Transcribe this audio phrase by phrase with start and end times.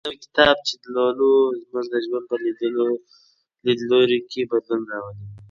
[0.03, 1.31] هر نوی کتاب چې لولو
[1.63, 2.35] زموږ د ژوند په
[3.69, 5.25] لیدلوري کې بدلون راولي.